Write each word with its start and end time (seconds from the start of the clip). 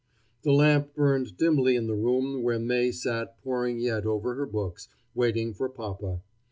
The 0.41 0.51
lamp 0.51 0.95
burned 0.95 1.37
dimly 1.37 1.75
in 1.75 1.85
the 1.85 1.93
room 1.93 2.41
where 2.41 2.57
May 2.57 2.91
sat 2.91 3.39
poring 3.43 3.77
yet 3.79 4.03
over 4.03 4.33
her 4.33 4.47
books, 4.47 4.89
waiting 5.13 5.53
for 5.53 5.69
papa. 5.69 6.23